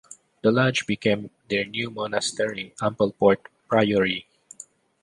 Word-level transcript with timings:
The 0.41 0.51
lodge 0.51 0.87
became 0.87 1.29
their 1.47 1.63
new 1.63 1.91
monastery, 1.91 2.73
Ampleforth 2.81 3.45
Priory. 3.69 4.25